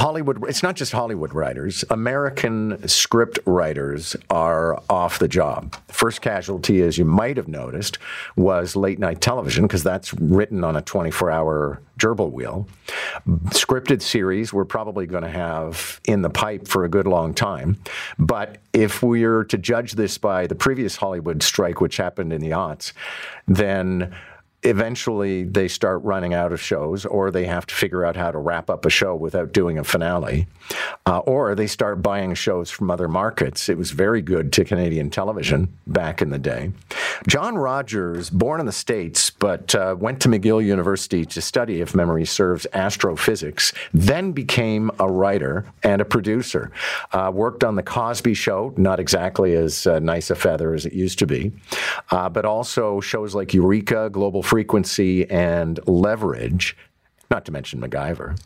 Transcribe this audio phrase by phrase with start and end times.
[0.00, 1.84] Hollywood, it's not just Hollywood writers.
[1.90, 5.76] American script writers are off the job.
[5.88, 7.98] First casualty, as you might have noticed,
[8.34, 12.66] was late night television because that's written on a 24 hour gerbil wheel.
[13.50, 17.76] Scripted series we're probably going to have in the pipe for a good long time.
[18.18, 22.52] But if we're to judge this by the previous Hollywood strike, which happened in the
[22.52, 22.94] aughts,
[23.46, 24.16] then
[24.62, 28.38] eventually they start running out of shows or they have to figure out how to
[28.38, 30.46] wrap up a show without doing a finale
[31.06, 33.68] uh, or they start buying shows from other markets.
[33.68, 36.72] It was very good to canadian television back in the day
[37.26, 41.94] john rogers born in the states but uh, went to mcgill university to study if
[41.94, 46.70] memory serves astrophysics then became a writer and a producer
[47.12, 50.92] uh, worked on the cosby show not exactly as uh, nice a feather as it
[50.92, 51.52] used to be
[52.10, 56.76] uh, but also shows like eureka global frequency and leverage,
[57.30, 58.38] not to mention MacGyver.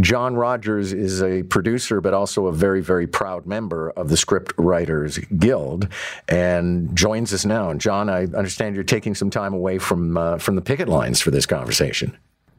[0.00, 4.52] John Rogers is a producer, but also a very, very proud member of the Script
[4.56, 5.88] Writers Guild,
[6.28, 7.70] and joins us now.
[7.70, 11.20] And John, I understand you're taking some time away from uh, from the picket lines
[11.20, 12.16] for this conversation.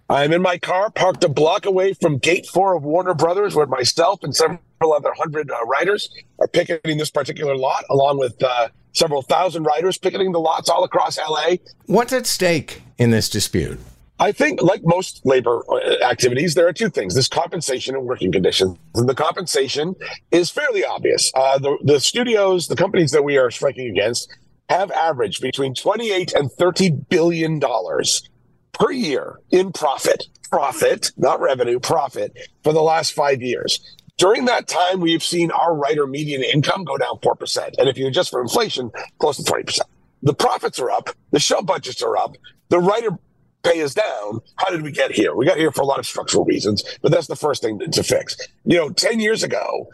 [0.09, 3.67] I'm in my car, parked a block away from Gate Four of Warner Brothers, where
[3.67, 6.09] myself and several other hundred uh, writers
[6.39, 10.83] are picketing this particular lot, along with uh, several thousand riders picketing the lots all
[10.83, 11.57] across LA.
[11.85, 13.79] What's at stake in this dispute?
[14.19, 18.31] I think, like most labor uh, activities, there are two things: this compensation and working
[18.31, 18.77] conditions.
[18.95, 19.95] And the compensation
[20.31, 21.31] is fairly obvious.
[21.33, 24.29] Uh, the, the studios, the companies that we are striking against,
[24.69, 28.29] have averaged between 28 and 30 billion dollars
[28.73, 33.79] per year in profit, profit, not revenue, profit for the last five years.
[34.17, 37.75] During that time, we've seen our writer median income go down 4%.
[37.77, 39.79] And if you adjust for inflation, close to 20%.
[40.23, 41.09] The profits are up.
[41.31, 42.35] The show budgets are up.
[42.67, 43.11] The writer
[43.63, 44.41] pay is down.
[44.55, 45.35] How did we get here?
[45.35, 48.03] We got here for a lot of structural reasons, but that's the first thing to
[48.03, 48.37] fix.
[48.65, 49.87] You know, 10 years ago,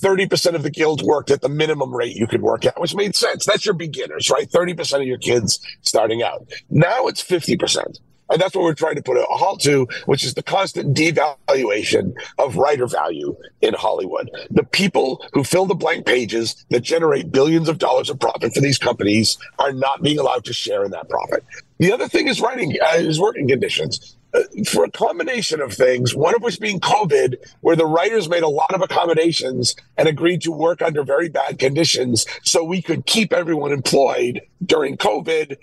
[0.00, 3.16] 30% of the guild worked at the minimum rate you could work at, which made
[3.16, 3.44] sense.
[3.44, 4.48] That's your beginners, right?
[4.48, 6.46] 30% of your kids starting out.
[6.70, 7.98] Now it's 50%.
[8.30, 12.12] And that's what we're trying to put a halt to, which is the constant devaluation
[12.38, 14.30] of writer value in Hollywood.
[14.50, 18.60] The people who fill the blank pages that generate billions of dollars of profit for
[18.60, 21.44] these companies are not being allowed to share in that profit.
[21.78, 24.16] The other thing is writing uh, is working conditions.
[24.34, 28.42] Uh, for a combination of things, one of which being COVID, where the writers made
[28.42, 33.06] a lot of accommodations and agreed to work under very bad conditions so we could
[33.06, 35.56] keep everyone employed during COVID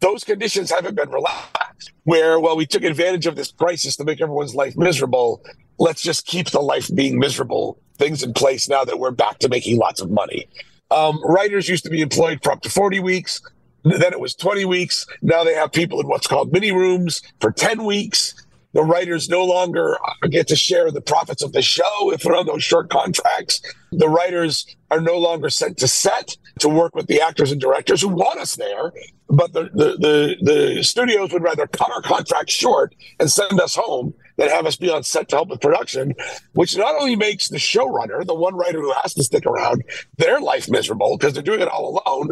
[0.00, 1.92] those conditions haven't been relaxed.
[2.04, 5.42] Where, well, we took advantage of this crisis to make everyone's life miserable.
[5.78, 9.48] Let's just keep the life being miserable things in place now that we're back to
[9.48, 10.48] making lots of money.
[10.90, 13.40] Um, writers used to be employed for up to 40 weeks.
[13.84, 15.06] Then it was 20 weeks.
[15.22, 18.34] Now they have people in what's called mini rooms for 10 weeks.
[18.72, 19.98] The writers no longer
[20.30, 23.60] get to share the profits of the show if they're on those short contracts.
[23.90, 28.00] The writers are no longer sent to set to work with the actors and directors
[28.00, 28.92] who want us there.
[29.28, 33.74] But the, the, the, the studios would rather cut our contract short and send us
[33.74, 36.14] home than have us be on set to help with production,
[36.52, 39.82] which not only makes the showrunner, the one writer who has to stick around,
[40.16, 42.30] their life miserable because they're doing it all alone.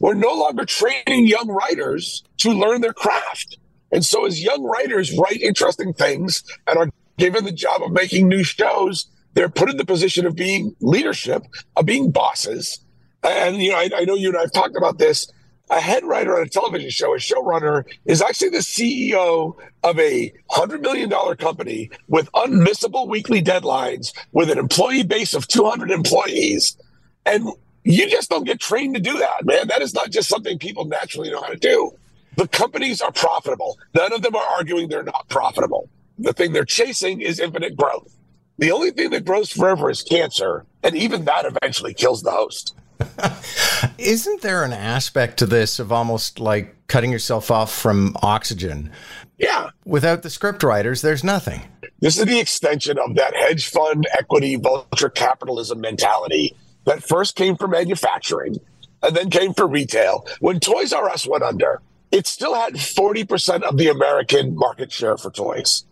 [0.00, 3.58] We're no longer training young writers to learn their craft.
[3.92, 8.28] And so as young writers write interesting things and are given the job of making
[8.28, 11.44] new shows, they're put in the position of being leadership,
[11.76, 12.78] of being bosses.
[13.22, 15.30] And, you know, I, I know you and I have talked about this.
[15.70, 20.32] A head writer on a television show, a showrunner, is actually the CEO of a
[20.50, 26.76] $100 million company with unmissable weekly deadlines, with an employee base of 200 employees.
[27.24, 27.50] And
[27.84, 29.68] you just don't get trained to do that, man.
[29.68, 31.92] That is not just something people naturally know how to do.
[32.36, 33.78] The companies are profitable.
[33.94, 35.88] None of them are arguing they're not profitable.
[36.18, 38.16] The thing they're chasing is infinite growth.
[38.58, 42.74] The only thing that grows forever is cancer, and even that eventually kills the host.
[43.98, 48.90] Isn't there an aspect to this of almost like cutting yourself off from oxygen?
[49.38, 49.70] Yeah.
[49.86, 51.62] Without the script writers, there's nothing.
[52.00, 56.54] This is the extension of that hedge fund equity vulture capitalism mentality
[56.84, 58.56] that first came for manufacturing
[59.02, 60.26] and then came for retail.
[60.40, 65.16] When Toys R Us went under, it still had 40% of the American market share
[65.16, 65.84] for toys.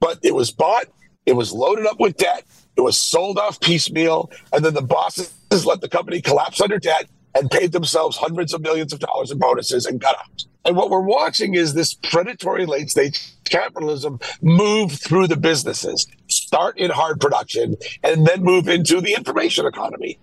[0.00, 0.86] But it was bought,
[1.24, 2.44] it was loaded up with debt,
[2.76, 5.32] it was sold off piecemeal, and then the bosses
[5.64, 9.38] let the company collapse under debt and paid themselves hundreds of millions of dollars in
[9.38, 10.44] bonuses and got out.
[10.64, 16.76] And what we're watching is this predatory late stage capitalism move through the businesses, start
[16.78, 20.18] in hard production, and then move into the information economy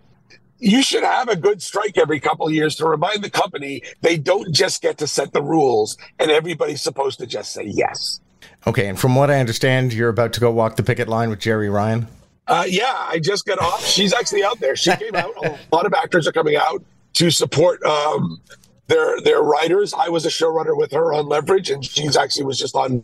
[0.60, 4.18] you should have a good strike every couple of years to remind the company they
[4.18, 8.20] don't just get to set the rules and everybody's supposed to just say yes.
[8.66, 11.40] Okay, and from what I understand, you're about to go walk the picket line with
[11.40, 12.08] Jeri Ryan.
[12.48, 13.86] Uh, yeah, I just got off.
[13.86, 14.76] She's actually out there.
[14.76, 15.34] She came out.
[15.44, 16.84] A lot of actors are coming out
[17.14, 18.42] to support um,
[18.88, 19.94] their their writers.
[19.94, 23.04] I was a showrunner with her on Leverage, and she's actually was just on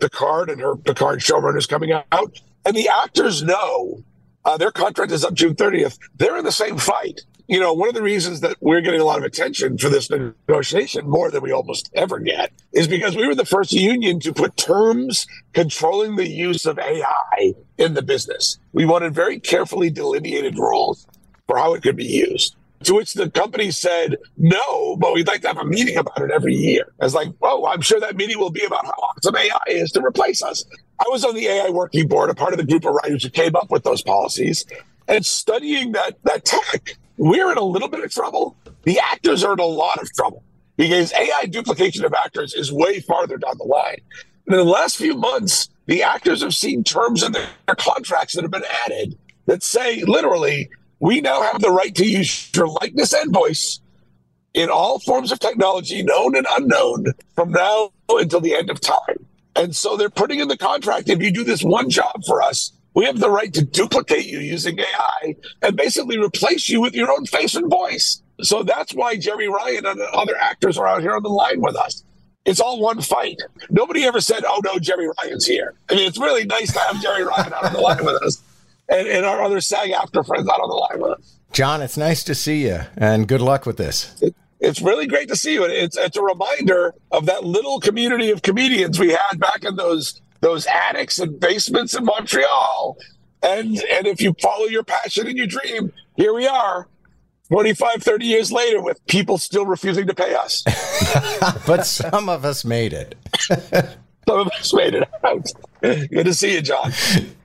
[0.00, 2.40] Picard, and her Picard showrunner is coming out.
[2.64, 4.02] And the actors know
[4.44, 5.98] uh, their contract is up June 30th.
[6.16, 7.22] They're in the same fight.
[7.48, 10.10] You know, one of the reasons that we're getting a lot of attention for this
[10.10, 14.32] negotiation more than we almost ever get is because we were the first union to
[14.32, 18.58] put terms controlling the use of AI in the business.
[18.72, 21.06] We wanted very carefully delineated rules
[21.48, 22.56] for how it could be used.
[22.84, 26.30] To which the company said, no, but we'd like to have a meeting about it
[26.30, 26.92] every year.
[26.98, 29.90] I was like, oh, I'm sure that meeting will be about how awesome AI is
[29.92, 30.64] to replace us.
[30.98, 33.30] I was on the AI working board, a part of the group of writers who
[33.30, 34.64] came up with those policies.
[35.08, 38.56] And studying that, that tech, we're in a little bit of trouble.
[38.84, 40.42] The actors are in a lot of trouble
[40.76, 43.98] because AI duplication of actors is way farther down the line.
[44.46, 48.42] And in the last few months, the actors have seen terms in their contracts that
[48.42, 53.12] have been added that say literally, we now have the right to use your likeness
[53.12, 53.80] and voice
[54.52, 59.26] in all forms of technology, known and unknown, from now until the end of time.
[59.56, 62.72] And so they're putting in the contract if you do this one job for us,
[62.94, 67.10] we have the right to duplicate you using AI and basically replace you with your
[67.10, 68.20] own face and voice.
[68.42, 71.76] So that's why Jeri Ryan and other actors are out here on the line with
[71.76, 72.04] us.
[72.44, 73.40] It's all one fight.
[73.68, 75.74] Nobody ever said, oh no, Jeri Ryan's here.
[75.88, 78.42] I mean, it's really nice to have Jeri Ryan out on the line with us
[78.90, 81.38] and, and our other SAG-AFTRA friends out on the line with us.
[81.52, 84.20] John, it's nice to see you, and good luck with this.
[84.20, 85.64] It, it's really great to see you.
[85.64, 90.20] It's it's a reminder of that little community of comedians we had back in those
[90.40, 92.98] those attics and basements in Montreal.
[93.42, 96.88] And and if you follow your passion and your dream, here we are.
[97.50, 100.62] 25, 30 years later, with people still refusing to pay us.
[101.66, 103.16] but some of us made it.
[103.40, 105.50] some of us made it out.
[105.80, 106.92] Good to see you, John.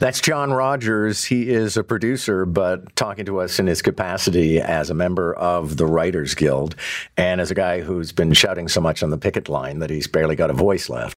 [0.00, 1.24] That's John Rogers.
[1.24, 5.76] He is a producer, but talking to us in his capacity as a member of
[5.76, 6.76] the Writers Guild
[7.16, 10.06] and as a guy who's been shouting so much on the picket line that he's
[10.06, 11.16] barely got a voice left.